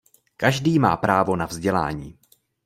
[0.37, 2.19] Každý má právo na vzdělání.